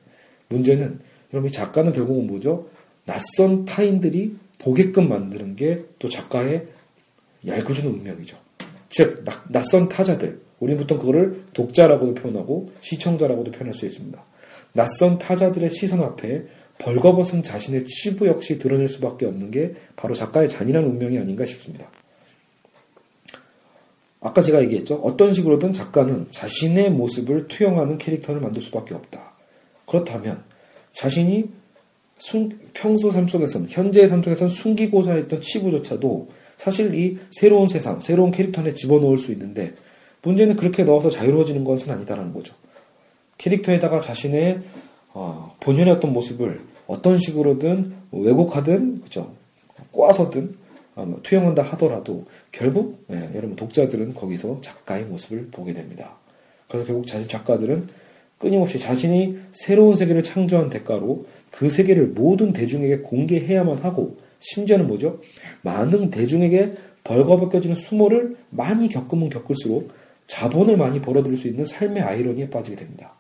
문제는 0.49 0.99
여러분 1.31 1.49
이 1.49 1.51
작가는 1.51 1.93
결국은 1.93 2.27
뭐죠? 2.27 2.67
낯선 3.05 3.65
타인들이 3.65 4.35
보게끔 4.59 5.09
만드는 5.09 5.55
게 5.55 5.85
또 5.99 6.09
작가의 6.09 6.67
얄궂은 7.47 7.85
운명이죠. 7.85 8.37
즉 8.89 9.23
낯선 9.49 9.87
타자들 9.87 10.41
우리는 10.59 10.79
보통 10.79 10.97
그거를 10.97 11.43
독자라고도 11.53 12.13
표현하고 12.13 12.71
시청자라고도 12.81 13.51
표현할 13.51 13.73
수 13.73 13.85
있습니다. 13.85 14.21
낯선 14.73 15.17
타자들의 15.17 15.69
시선 15.69 16.01
앞에 16.01 16.43
벌거벗은 16.77 17.43
자신의 17.43 17.85
치부 17.85 18.27
역시 18.27 18.59
드러낼 18.59 18.89
수밖에 18.89 19.25
없는 19.25 19.51
게 19.51 19.75
바로 19.95 20.13
작가의 20.13 20.49
잔인한 20.49 20.83
운명이 20.83 21.17
아닌가 21.17 21.45
싶습니다. 21.45 21.89
아까 24.23 24.41
제가 24.41 24.61
얘기했죠. 24.63 24.95
어떤 25.03 25.33
식으로든 25.33 25.73
작가는 25.73 26.27
자신의 26.31 26.91
모습을 26.91 27.49
투영하는 27.49 27.97
캐릭터를 27.97 28.39
만들 28.39 28.61
수밖에 28.61 28.95
없다. 28.95 29.33
그렇다면 29.85 30.41
자신이 30.93 31.49
순, 32.17 32.57
평소 32.73 33.11
삶 33.11 33.27
속에서는 33.27 33.67
현재의 33.69 34.07
삶 34.07 34.23
속에서는 34.23 34.53
숨기고자 34.53 35.13
했던 35.13 35.41
치부조차도 35.41 36.29
사실 36.55 36.95
이 36.95 37.17
새로운 37.31 37.67
세상, 37.67 37.99
새로운 37.99 38.31
캐릭터 38.31 38.61
안에 38.61 38.73
집어넣을 38.73 39.17
수 39.17 39.33
있는데 39.33 39.73
문제는 40.21 40.55
그렇게 40.55 40.83
넣어서 40.83 41.09
자유로워지는 41.09 41.65
것은 41.65 41.91
아니다라는 41.91 42.33
거죠. 42.33 42.55
캐릭터에다가 43.37 43.99
자신의 43.99 44.61
어, 45.13 45.55
본연의 45.59 45.95
어떤 45.95 46.13
모습을 46.13 46.61
어떤 46.87 47.19
식으로든 47.19 47.93
왜곡하든 48.11 49.01
그죠 49.01 49.33
꼬아서든 49.91 50.43
어, 50.45 50.62
투영한다 51.23 51.63
하더라도 51.63 52.25
결국 52.51 53.05
예, 53.11 53.29
여러분 53.35 53.55
독자들은 53.55 54.13
거기서 54.13 54.61
작가의 54.61 55.05
모습을 55.05 55.47
보게 55.51 55.73
됩니다. 55.73 56.15
그래서 56.67 56.85
결국 56.85 57.07
자신 57.07 57.27
작가들은 57.27 57.87
끊임없이 58.37 58.77
자신이 58.77 59.39
새로운 59.51 59.95
세계를 59.95 60.23
창조한 60.23 60.69
대가로 60.69 61.25
그 61.51 61.69
세계를 61.69 62.07
모든 62.07 62.51
대중에게 62.51 62.99
공개해야만 62.99 63.77
하고 63.79 64.17
심지어는 64.39 64.87
뭐죠? 64.87 65.21
많은 65.61 66.09
대중에게 66.09 66.73
벌거벗겨지는 67.03 67.75
수모를 67.75 68.35
많이 68.49 68.89
겪으면 68.89 69.29
겪을수록 69.29 69.91
자본을 70.27 70.77
많이 70.77 71.01
벌어들일 71.01 71.37
수 71.37 71.47
있는 71.47 71.65
삶의 71.65 72.01
아이러니에 72.01 72.49
빠지게 72.49 72.77
됩니다. 72.77 73.13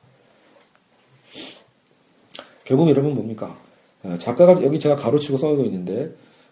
결국 2.65 2.89
여러분 2.89 3.13
뭡니까? 3.13 3.57
어, 4.03 4.15
작가가 4.17 4.61
여기 4.63 4.79
제가 4.79 4.95
가로치고 4.95 5.37
써놓고 5.37 5.63
있는데 5.65 6.11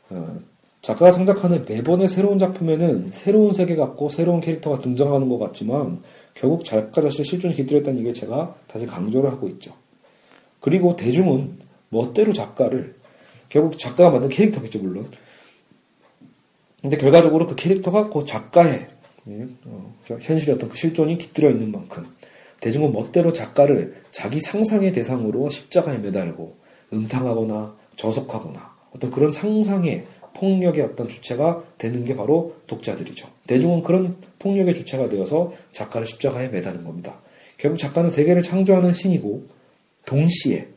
어, 0.10 0.40
작가가 0.82 1.12
창작하는 1.12 1.64
매번의 1.68 2.08
새로운 2.08 2.40
작품에는 2.40 3.12
새로운 3.12 3.54
세계 3.54 3.76
같고 3.76 4.10
새로운 4.10 4.42
캐릭터가 4.42 4.80
등장하는 4.80 5.30
것 5.30 5.38
같지만 5.38 6.02
결국 6.34 6.66
작가 6.66 7.02
자신의 7.02 7.26
실존이 7.26 7.54
깃들었다는 7.56 8.00
얘기를 8.00 8.16
제가 8.16 8.56
다시 8.68 8.88
강조를 8.88 9.32
하고 9.32 9.48
있죠. 9.50 9.74
그리고 10.60 10.96
대중은 10.96 11.60
멋대로 11.90 12.34
작가를 12.34 12.96
결국 13.50 13.78
작가가 13.78 14.10
만든 14.12 14.30
캐릭터겠죠, 14.30 14.80
물론. 14.80 15.12
근데 16.82 16.98
결과적으로 16.98 17.46
그 17.46 17.56
캐릭터가 17.56 18.10
그 18.10 18.26
작가의 18.26 18.88
예, 19.28 19.48
어, 19.66 19.94
저 20.06 20.18
현실의 20.18 20.56
어떤 20.56 20.70
그 20.70 20.78
실존이 20.78 21.20
깃들어 21.20 21.52
있는 21.52 21.72
만큼 21.72 22.08
대중은 22.60 22.92
멋대로 22.92 23.34
작가를 23.34 24.02
자기 24.12 24.40
상상의 24.40 24.92
대상으로 24.94 25.50
십자가에 25.50 26.00
매달고 26.00 26.56
음탕하거나 26.92 27.76
저속하거나 27.98 28.72
어떤 28.96 29.12
그런 29.12 29.32
상상의 29.32 30.06
폭력의 30.34 30.84
어떤 30.84 31.10
주체가 31.10 31.64
되는 31.78 32.06
게 32.06 32.16
바로 32.16 32.56
독자들이죠. 32.68 33.28
대중은 33.48 33.84
그런 33.84 34.16
폭력의 34.40 34.74
주체가 34.74 35.10
되어서 35.10 35.54
작가를 35.72 36.08
십자가에 36.08 36.50
매다는 36.50 36.84
겁니다. 36.84 37.20
결국 37.58 37.78
작가는 37.78 38.10
세계를 38.10 38.42
창조하는 38.42 38.94
신이고 38.94 39.46
동시에 40.06 40.68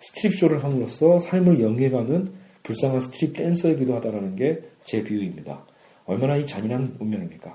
스트립쇼를 0.00 0.62
함으로써 0.62 1.18
삶을 1.20 1.60
영위해가는 1.60 2.26
불쌍한 2.62 3.00
스트립 3.00 3.34
댄서이기도 3.34 3.94
하다라는 3.96 4.36
게 4.36 4.68
제 4.88 5.04
비유입니다. 5.04 5.64
얼마나 6.06 6.38
이 6.38 6.46
잔인한 6.46 6.96
운명입니까? 6.98 7.54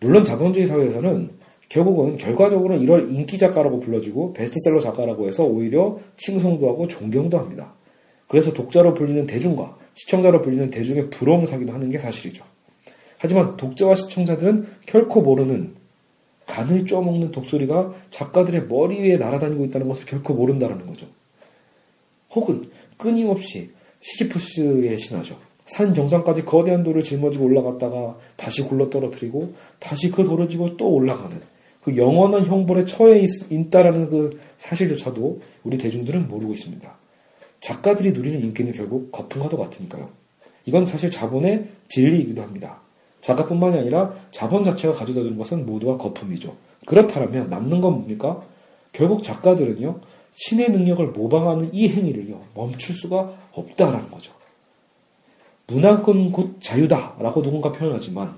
물론 0.00 0.24
자본주의 0.24 0.66
사회에서는 0.66 1.28
결국은 1.68 2.16
결과적으로는 2.16 2.82
이걸 2.82 3.10
인기 3.10 3.36
작가라고 3.36 3.80
불러주고 3.80 4.32
베스트셀러 4.32 4.80
작가라고 4.80 5.28
해서 5.28 5.44
오히려 5.44 6.00
칭송도 6.16 6.66
하고 6.66 6.88
존경도 6.88 7.38
합니다. 7.38 7.74
그래서 8.26 8.54
독자로 8.54 8.94
불리는 8.94 9.26
대중과 9.26 9.76
시청자로 9.98 10.42
불리는 10.42 10.70
대중의 10.70 11.10
부러움을 11.10 11.46
사기도 11.46 11.72
하는 11.72 11.90
게 11.90 11.98
사실이죠. 11.98 12.44
하지만 13.18 13.56
독자와 13.56 13.96
시청자들은 13.96 14.66
결코 14.86 15.22
모르는 15.22 15.74
간을 16.46 16.86
쪼먹는 16.86 17.32
독소리가 17.32 17.94
작가들의 18.10 18.68
머리 18.68 19.00
위에 19.00 19.16
날아다니고 19.16 19.64
있다는 19.66 19.88
것을 19.88 20.06
결코 20.06 20.34
모른다는 20.34 20.86
거죠. 20.86 21.06
혹은 22.30 22.70
끊임없이 22.96 23.70
시지프스의 24.00 24.98
신화죠. 24.98 25.36
산 25.66 25.92
정상까지 25.92 26.44
거대한 26.44 26.84
돌을 26.84 27.02
짊어지고 27.02 27.44
올라갔다가 27.46 28.16
다시 28.36 28.62
굴러 28.62 28.88
떨어뜨리고 28.88 29.54
다시 29.80 30.10
그 30.10 30.24
돌을 30.24 30.48
지고 30.48 30.76
또 30.76 30.88
올라가는 30.94 31.36
그 31.82 31.96
영원한 31.96 32.44
형벌에 32.46 32.86
처해 32.86 33.18
있, 33.18 33.28
있다라는 33.50 34.10
그 34.10 34.40
사실조차도 34.58 35.40
우리 35.64 35.76
대중들은 35.76 36.28
모르고 36.28 36.54
있습니다. 36.54 36.97
작가들이 37.60 38.12
누리는 38.12 38.40
인기는 38.40 38.72
결국 38.72 39.10
거품과도 39.12 39.56
같으니까요. 39.56 40.08
이건 40.64 40.86
사실 40.86 41.10
자본의 41.10 41.68
진리이기도 41.88 42.42
합니다. 42.42 42.80
작가뿐만이 43.20 43.78
아니라 43.78 44.14
자본 44.30 44.64
자체가 44.64 44.94
가져다 44.94 45.22
주는 45.22 45.36
것은 45.36 45.66
모두가 45.66 45.96
거품이죠. 45.96 46.56
그렇다면 46.86 47.50
남는 47.50 47.80
건 47.80 47.92
뭡니까? 47.94 48.42
결국 48.92 49.22
작가들은요, 49.22 50.00
신의 50.32 50.70
능력을 50.70 51.04
모방하는 51.08 51.70
이 51.72 51.88
행위를요, 51.88 52.40
멈출 52.54 52.94
수가 52.94 53.32
없다라는 53.52 54.10
거죠. 54.10 54.32
문학은 55.68 56.32
곧 56.32 56.56
자유다라고 56.60 57.42
누군가 57.42 57.70
표현하지만 57.72 58.34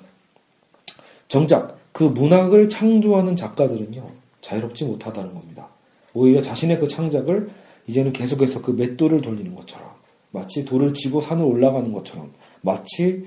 정작 1.29 1.79
그 1.93 2.05
문학을 2.05 2.69
창조하는 2.69 3.37
작가들은요 3.37 4.05
자유롭지 4.41 4.85
못하다는 4.85 5.35
겁니다. 5.35 5.69
오히려 6.13 6.43
자신의 6.43 6.81
그 6.81 6.89
창작을 6.89 7.51
이제는 7.91 8.13
계속해서 8.13 8.63
그 8.63 8.71
맷돌을 8.71 9.21
돌리는 9.21 9.55
것처럼 9.55 9.91
마치 10.31 10.65
돌을 10.65 10.95
쥐고 10.95 11.21
산을 11.21 11.45
올라가는 11.45 11.93
것처럼 11.93 12.31
마치 12.61 13.27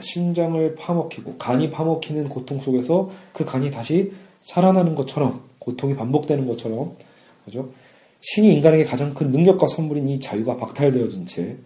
심장을 0.00 0.74
파먹히고 0.76 1.36
간이 1.36 1.70
파먹히는 1.70 2.28
고통 2.28 2.58
속에서 2.58 3.10
그 3.32 3.44
간이 3.44 3.70
다시 3.70 4.12
살아나는 4.40 4.94
것처럼 4.94 5.40
고통이 5.58 5.96
반복되는 5.96 6.46
것처럼 6.46 6.96
그죠? 7.44 7.68
신이 8.20 8.54
인간에게 8.54 8.84
가장 8.84 9.12
큰 9.14 9.30
능력과 9.30 9.66
선물인 9.66 10.08
이 10.08 10.20
자유가 10.20 10.56
박탈되어진 10.56 11.26
채 11.26 11.56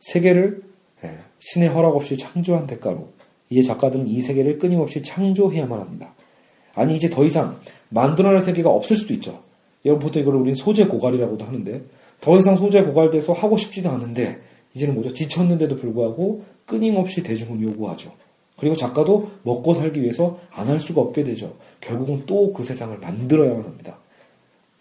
세계를 0.00 0.62
예, 1.04 1.18
신의 1.40 1.68
허락 1.68 1.94
없이 1.94 2.16
창조한 2.16 2.66
대가로 2.66 3.08
이제 3.50 3.62
작가들은 3.62 4.08
이 4.08 4.20
세계를 4.20 4.58
끊임없이 4.58 5.02
창조해야만 5.02 5.78
합니다. 5.78 6.14
아니 6.74 6.96
이제 6.96 7.10
더 7.10 7.24
이상 7.24 7.58
만들어낼 7.88 8.40
세계가 8.40 8.70
없을 8.70 8.96
수도 8.96 9.12
있죠. 9.14 9.45
보통 9.94 10.22
이걸 10.22 10.34
우리는 10.36 10.54
소재 10.54 10.86
고갈이라고도 10.86 11.44
하는데 11.44 11.82
더 12.20 12.38
이상 12.38 12.56
소재 12.56 12.82
고갈돼서 12.82 13.32
하고 13.32 13.56
싶지도 13.56 13.90
않은데 13.90 14.40
이제는 14.74 14.94
뭐죠? 14.94 15.12
지쳤는데도 15.12 15.76
불구하고 15.76 16.44
끊임없이 16.66 17.22
대중은 17.22 17.62
요구하죠. 17.62 18.12
그리고 18.58 18.74
작가도 18.74 19.30
먹고 19.42 19.74
살기 19.74 20.02
위해서 20.02 20.38
안 20.50 20.66
할 20.68 20.80
수가 20.80 21.00
없게 21.02 21.22
되죠. 21.24 21.54
결국은 21.80 22.24
또 22.26 22.52
그 22.52 22.64
세상을 22.64 22.96
만들어야만 22.98 23.64
합니다. 23.64 23.98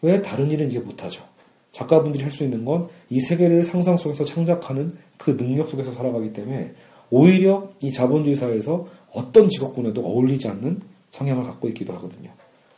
왜 0.02 0.22
다른 0.22 0.50
일은 0.50 0.68
이제 0.68 0.80
못하죠? 0.80 1.24
작가분들이 1.72 2.24
할 2.24 2.32
수 2.32 2.44
있는 2.44 2.64
건 2.66 2.88
이 3.10 3.20
세계를 3.20 3.64
상상 3.64 3.98
속에서 3.98 4.26
창작하는 4.26 4.98
그 5.18 5.38
능력 5.38 5.68
속에서 5.70 5.92
살아가기 5.92 6.34
때문에 6.34 6.74
오히려 7.12 7.70
이 7.82 7.92
자본주의 7.92 8.36
사회에서 8.36 8.88
어떤 9.12 9.50
직업군에도 9.50 10.02
어울리지 10.06 10.48
않는 10.48 10.82
성향을 11.12 11.44
갖고 11.44 11.68
있기도 11.70 11.94
하거든요. 11.94 12.32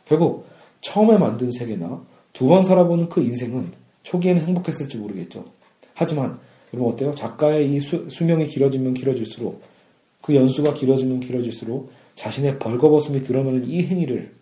결국 0.04 0.46
처음에 0.80 1.16
만든 1.18 1.50
세계나 1.50 2.00
두 2.32 2.46
번 2.48 2.64
살아보는 2.64 3.08
그 3.08 3.20
인생은 3.22 3.72
초기에는 4.04 4.42
행복했을지 4.42 4.96
모르겠죠. 4.98 5.44
하지만 5.94 6.38
여러분 6.72 6.92
어때요? 6.92 7.12
작가의 7.14 7.72
이 7.72 7.80
수, 7.80 8.08
수명이 8.08 8.46
길어지면 8.46 8.94
길어질수록 8.94 9.62
그 10.20 10.34
연수가 10.34 10.74
길어지면 10.74 11.20
길어질수록 11.20 11.90
자신의 12.14 12.58
벌거벗음이 12.58 13.22
드러나는 13.22 13.68
이 13.68 13.82
행위를 13.84 14.32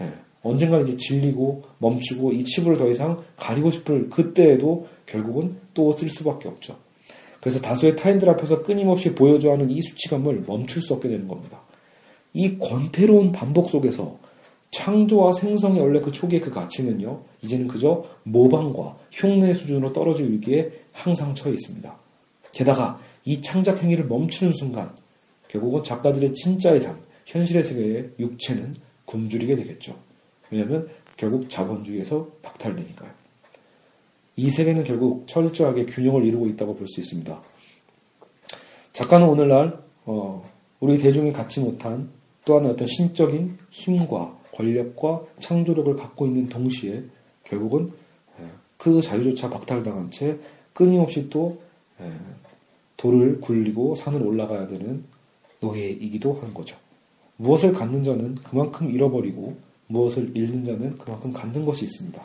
예, 0.00 0.12
언젠가 0.42 0.80
이제 0.80 0.96
질리고 0.96 1.64
멈추고 1.78 2.32
이 2.32 2.44
치부를 2.44 2.78
더 2.78 2.88
이상 2.88 3.22
가리고 3.36 3.70
싶을 3.70 4.08
그때에도 4.10 4.88
결국은 5.06 5.56
또 5.74 5.92
쓸 5.96 6.08
수밖에 6.08 6.48
없죠. 6.48 6.76
그래서 7.40 7.60
다수의 7.60 7.96
타인들 7.96 8.28
앞에서 8.30 8.62
끊임없이 8.62 9.14
보여줘야 9.14 9.54
하는 9.54 9.70
이 9.70 9.80
수치감을 9.82 10.44
멈출 10.46 10.82
수 10.82 10.94
없게 10.94 11.08
되는 11.08 11.26
겁니다. 11.26 11.58
이 12.32 12.58
권태로운 12.58 13.32
반복 13.32 13.70
속에서 13.70 14.18
창조와 14.70 15.32
생성의 15.32 15.80
원래 15.80 16.00
그 16.00 16.12
초기의 16.12 16.40
그 16.40 16.50
가치는요, 16.50 17.22
이제는 17.42 17.68
그저 17.68 18.04
모방과 18.22 18.96
흉내 19.10 19.52
수준으로 19.54 19.92
떨어질 19.92 20.30
위기에 20.32 20.70
항상 20.92 21.34
처해 21.34 21.54
있습니다. 21.54 21.92
게다가 22.52 23.00
이 23.24 23.42
창작 23.42 23.82
행위를 23.82 24.06
멈추는 24.06 24.54
순간, 24.54 24.90
결국은 25.48 25.82
작가들의 25.82 26.32
진짜의 26.34 26.80
삶, 26.80 26.98
현실의 27.26 27.64
세계의 27.64 28.10
육체는 28.18 28.74
굶주리게 29.06 29.56
되겠죠. 29.56 29.96
왜냐하면 30.50 30.88
결국 31.16 31.50
자본주의에서 31.50 32.28
박탈되니까요. 32.42 33.10
이 34.36 34.48
세계는 34.48 34.84
결국 34.84 35.26
철저하게 35.26 35.86
균형을 35.86 36.24
이루고 36.24 36.46
있다고 36.48 36.76
볼 36.76 36.86
수 36.86 37.00
있습니다. 37.00 37.42
작가는 38.92 39.26
오늘날 39.28 39.78
어, 40.04 40.48
우리 40.80 40.98
대중이 40.98 41.32
갖지 41.32 41.60
못한 41.60 42.10
또 42.44 42.56
하나의 42.56 42.72
어떤 42.74 42.86
신적인 42.86 43.58
힘과 43.70 44.39
권력과 44.52 45.22
창조력을 45.40 45.94
갖고 45.96 46.26
있는 46.26 46.48
동시에 46.48 47.02
결국은 47.44 47.92
그 48.76 49.00
자유조차 49.00 49.50
박탈당한 49.50 50.10
채 50.10 50.38
끊임없이 50.72 51.28
또 51.28 51.60
돌을 52.96 53.40
굴리고 53.40 53.94
산을 53.94 54.22
올라가야 54.22 54.66
되는 54.66 55.04
노예이기도 55.60 56.34
한 56.40 56.54
거죠. 56.54 56.76
무엇을 57.36 57.72
갖는 57.72 58.02
자는 58.02 58.34
그만큼 58.36 58.90
잃어버리고 58.90 59.56
무엇을 59.86 60.36
잃는 60.36 60.64
자는 60.64 60.98
그만큼 60.98 61.32
갖는 61.32 61.64
것이 61.64 61.84
있습니다. 61.84 62.22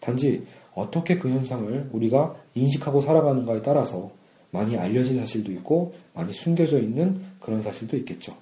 단지 0.00 0.46
어떻게 0.74 1.18
그 1.18 1.28
현상을 1.28 1.90
우리가 1.92 2.34
인식하고 2.54 3.00
살아가는가에 3.00 3.62
따라서 3.62 4.10
많이 4.50 4.76
알려진 4.76 5.16
사실도 5.16 5.52
있고 5.52 5.94
많이 6.14 6.32
숨겨져 6.32 6.78
있는 6.78 7.20
그런 7.40 7.60
사실도 7.62 7.96
있겠죠. 7.98 8.36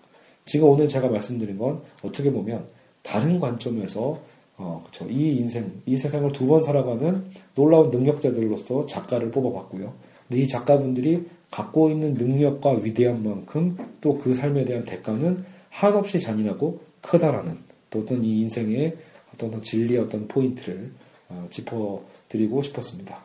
지금 0.44 0.68
오늘 0.68 0.88
제가 0.88 1.08
말씀드린 1.08 1.58
건 1.58 1.80
어떻게 2.02 2.32
보면 2.32 2.66
다른 3.02 3.40
관점에서 3.40 4.18
어, 4.56 4.82
그쵸. 4.86 5.08
이 5.08 5.36
인생, 5.36 5.72
이 5.86 5.96
세상을 5.96 6.32
두 6.32 6.46
번 6.46 6.62
살아가는 6.62 7.24
놀라운 7.54 7.90
능력자들로서 7.90 8.86
작가를 8.86 9.30
뽑아봤고요. 9.30 9.92
근데 10.28 10.42
이 10.42 10.46
작가분들이 10.46 11.24
갖고 11.50 11.90
있는 11.90 12.14
능력과 12.14 12.72
위대한 12.82 13.24
만큼 13.24 13.76
또 14.00 14.18
그 14.18 14.34
삶에 14.34 14.64
대한 14.66 14.84
대가는 14.84 15.44
한없이 15.70 16.20
잔인하고 16.20 16.80
크다라는 17.00 17.56
또 17.88 18.00
어떤 18.00 18.22
이 18.22 18.40
인생의 18.42 18.96
어떤 19.34 19.62
진리의 19.62 20.00
어떤 20.00 20.28
포인트를 20.28 20.92
어, 21.30 21.46
짚어드리고 21.50 22.60
싶었습니다. 22.62 23.18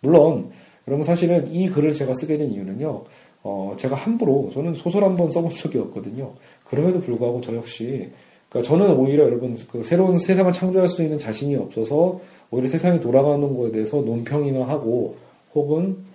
물론 0.00 0.50
여러분 0.88 1.04
사실은 1.04 1.46
이 1.52 1.68
글을 1.68 1.92
제가 1.92 2.14
쓰게 2.14 2.36
된 2.36 2.50
이유는요. 2.50 3.04
어, 3.44 3.72
제가 3.76 3.94
함부로 3.94 4.50
저는 4.52 4.74
소설 4.74 5.04
한 5.04 5.16
번 5.16 5.30
써본 5.30 5.50
적이 5.50 5.78
없거든요. 5.78 6.34
그럼에도 6.64 6.98
불구하고 7.00 7.40
저 7.40 7.54
역시 7.54 8.10
그러니까 8.48 8.68
저는 8.68 8.96
오히려 8.96 9.24
여러분 9.24 9.56
그 9.70 9.82
새로운 9.82 10.16
세상을 10.16 10.50
창조할 10.52 10.88
수 10.88 11.02
있는 11.02 11.18
자신이 11.18 11.56
없어서 11.56 12.20
오히려 12.50 12.68
세상이 12.68 13.00
돌아가는 13.00 13.54
거에 13.54 13.72
대해서 13.72 14.00
논평이나 14.00 14.66
하고 14.66 15.16
혹은 15.54 16.08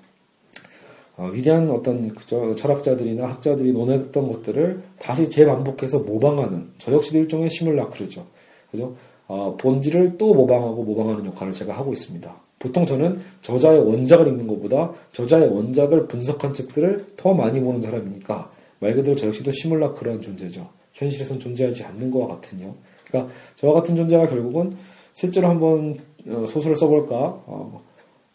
어, 1.15 1.29
위대한 1.31 1.69
어떤 1.69 2.09
그저 2.09 2.55
철학자들이나 2.55 3.27
학자들이 3.27 3.71
논했던 3.71 4.27
것들을 4.27 4.81
다시 4.97 5.29
재반복해서 5.29 5.99
모방하는 5.99 6.69
저 6.79 6.91
역시도 6.91 7.19
일종의 7.19 7.51
시뮬라크르죠. 7.51 8.25
그죠? 8.71 8.95
어, 9.27 9.55
본질을 9.59 10.17
또 10.17 10.33
모방하고 10.33 10.83
모방하는 10.83 11.25
역할을 11.27 11.53
제가 11.53 11.77
하고 11.77 11.93
있습니다. 11.93 12.35
보통 12.57 12.85
저는 12.85 13.19
저자의 13.41 13.79
원작을 13.79 14.27
읽는 14.27 14.47
것보다 14.47 14.91
저자의 15.11 15.49
원작을 15.49 16.07
분석한 16.07 16.53
책들을 16.53 17.13
더 17.17 17.33
많이 17.33 17.59
보는 17.59 17.81
사람이니까 17.81 18.49
말 18.79 18.95
그대로 18.95 19.15
저 19.15 19.27
역시도 19.27 19.51
시뮬라크라는 19.51 20.21
존재죠. 20.21 20.67
현실에선 20.93 21.39
존재하지 21.39 21.83
않는 21.83 22.09
것과 22.11 22.35
같은요. 22.35 22.73
그러니까 23.05 23.33
저와 23.55 23.73
같은 23.73 23.95
존재가 23.95 24.27
결국은 24.27 24.75
실제로 25.13 25.47
한번 25.47 25.97
어, 26.27 26.45
소설을 26.47 26.75
써볼까 26.75 27.15
어, 27.15 27.83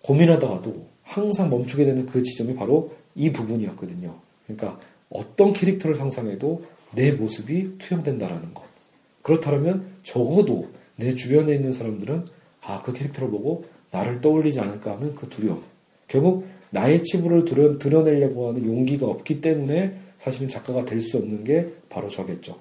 고민하다가도 0.05 0.87
항상 1.03 1.51
멈추게 1.51 1.85
되는 1.85 2.07
그 2.07 2.23
지점이 2.23 2.55
바로 2.55 2.93
이 3.15 3.33
부분이었거든요. 3.33 4.15
그러니까 4.47 4.79
어떤 5.11 5.53
캐릭터를 5.53 5.97
상상해도 5.97 6.63
내 6.95 7.13
모습이 7.13 7.79
투영된다라는 7.79 8.55
것. 8.55 8.65
그렇다면 9.23 9.87
적어도 10.03 10.69
내 10.97 11.15
주변에 11.15 11.55
있는 11.55 11.73
사람들은 11.73 12.25
아, 12.63 12.83
그 12.83 12.93
캐릭터를 12.93 13.31
보고 13.31 13.65
나를 13.91 14.21
떠올리지 14.21 14.61
않을까 14.61 14.97
하는 14.97 15.15
그 15.15 15.29
두려움. 15.29 15.63
결국 16.07 16.47
나의 16.71 17.03
치부를 17.03 17.45
드러, 17.45 17.79
드러내려고 17.79 18.49
하는 18.49 18.67
용기가 18.67 19.07
없기 19.07 19.41
때문에 19.41 19.95
사실은 20.19 20.49
작가가 20.49 20.85
될 20.85 21.01
수 21.01 21.17
없는 21.19 21.45
게 21.45 21.67
바로 21.89 22.09
저겠죠. 22.09 22.57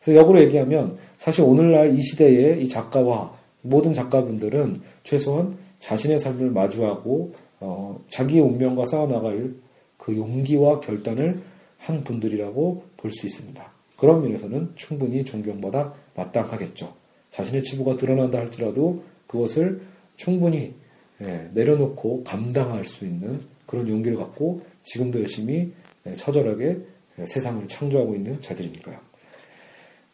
그래서 0.00 0.18
역으로 0.20 0.40
얘기하면 0.42 0.96
사실 1.16 1.44
오늘날 1.44 1.94
이 1.94 2.00
시대의 2.00 2.62
이 2.62 2.68
작가와 2.68 3.36
모든 3.62 3.92
작가분들은 3.92 4.80
최소한 5.04 5.56
자신의 5.80 6.18
삶을 6.18 6.50
마주하고 6.50 7.32
어, 7.60 8.00
자기의 8.08 8.42
운명과 8.42 8.86
싸워나갈 8.86 9.54
그 9.96 10.16
용기와 10.16 10.80
결단을 10.80 11.40
한 11.78 12.02
분들이라고 12.04 12.84
볼 12.96 13.10
수 13.12 13.26
있습니다. 13.26 13.72
그런 13.96 14.22
면에서는 14.22 14.72
충분히 14.76 15.24
존경받아 15.24 15.92
마땅하겠죠. 16.14 16.94
자신의 17.30 17.62
치부가 17.62 17.96
드러난다 17.96 18.38
할지라도 18.38 19.02
그것을 19.26 19.82
충분히 20.16 20.74
예, 21.20 21.50
내려놓고 21.52 22.22
감당할 22.24 22.84
수 22.84 23.04
있는 23.04 23.40
그런 23.66 23.88
용기를 23.88 24.16
갖고 24.16 24.62
지금도 24.84 25.20
열심히 25.20 25.54
예, 25.56 25.72
처절하게 26.16 26.78
예, 27.18 27.26
세상을 27.26 27.66
창조하고 27.68 28.14
있는 28.14 28.40
자들이니까요. 28.40 28.96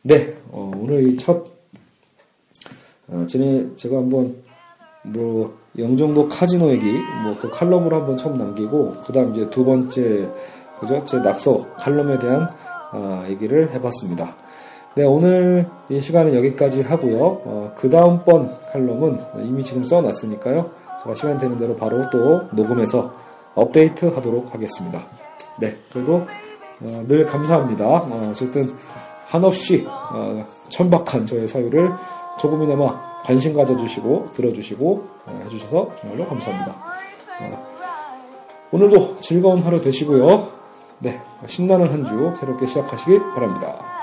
네, 0.03 0.35
어, 0.51 0.71
오늘 0.77 1.09
이 1.09 1.17
첫, 1.17 1.47
어, 3.09 3.27
전에 3.27 3.69
제가 3.77 3.97
한번 3.99 4.37
뭐 5.03 5.59
영종도 5.79 6.29
카지노 6.29 6.71
얘기 6.71 6.93
뭐 7.23 7.37
그 7.41 7.51
칼럼으로 7.51 7.97
한번 7.97 8.17
처음 8.17 8.39
남기고 8.39 9.03
그 9.05 9.13
다음 9.13 9.35
이제 9.35 9.49
두 9.51 9.65
번째 9.65 10.29
그죠 10.81 11.05
제 11.05 11.19
낙서 11.19 11.67
칼럼에 11.75 12.19
대한 12.19 12.49
아, 12.93 13.27
얘기를 13.29 13.71
해봤습니다. 13.73 14.37
네 14.95 15.05
오늘 15.05 15.69
이 15.89 16.01
시간은 16.01 16.35
여기까지 16.35 16.83
하고요. 16.83 17.19
어, 17.45 17.73
그 17.77 17.91
다음번 17.91 18.57
칼럼은 18.73 19.21
이미 19.45 19.65
지금 19.65 19.85
써놨으니까요. 19.85 20.71
제가 21.03 21.15
시간 21.15 21.39
되는 21.39 21.59
대로 21.59 21.75
바로 21.77 22.09
또 22.11 22.49
녹음해서 22.53 23.15
업데이트 23.55 24.07
하도록 24.07 24.55
하겠습니다. 24.55 25.01
네 25.59 25.77
그래도 25.93 26.27
어, 26.81 27.05
늘 27.07 27.27
감사합니다. 27.27 27.85
어, 27.87 28.29
어쨌든 28.31 28.75
한없이 29.27 29.87
어, 29.89 30.45
천박한 30.69 31.27
저의 31.27 31.47
사유를 31.49 31.91
조금이나마 32.39 33.23
관심 33.23 33.55
가져주시고 33.55 34.33
들어주시고 34.35 35.09
어, 35.27 35.43
해주셔서 35.47 35.91
정말로 36.01 36.27
감사합니다. 36.29 36.73
어, 37.41 37.75
오늘도 38.73 39.21
즐거운 39.21 39.61
하루 39.63 39.81
되시고요. 39.81 40.49
네, 40.99 41.21
신나는 41.47 41.91
한 41.91 42.05
주 42.05 42.35
새롭게 42.39 42.67
시작하시길 42.67 43.21
바랍니다. 43.35 43.94